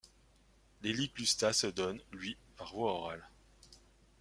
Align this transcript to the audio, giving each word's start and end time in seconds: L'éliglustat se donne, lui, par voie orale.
L'éliglustat 0.81 1.53
se 1.53 1.67
donne, 1.67 2.01
lui, 2.11 2.35
par 2.57 2.73
voie 2.73 2.91
orale. 2.93 3.29